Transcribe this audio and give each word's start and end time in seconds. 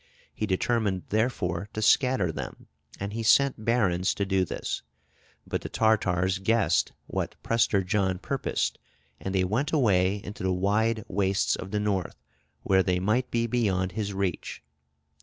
He 0.33 0.47
determined 0.47 1.03
therefore 1.09 1.69
to 1.73 1.81
scatter 1.83 2.31
them, 2.31 2.65
and 2.99 3.13
he 3.13 3.21
sent 3.21 3.63
barons 3.63 4.15
to 4.15 4.25
do 4.25 4.43
this. 4.43 4.81
But 5.45 5.61
the 5.61 5.69
Tartars 5.69 6.39
guessed 6.39 6.91
what 7.05 7.35
Prester 7.43 7.83
John 7.83 8.17
purposed... 8.17 8.79
and 9.19 9.35
they 9.35 9.43
went 9.43 9.71
away 9.71 10.15
into 10.23 10.41
the 10.41 10.53
wide 10.53 11.03
wastes 11.07 11.55
of 11.55 11.69
the 11.69 11.79
North, 11.79 12.15
where 12.63 12.81
they 12.81 12.99
might 12.99 13.29
be 13.29 13.45
beyond 13.45 13.91
his 13.91 14.11
reach." 14.11 14.63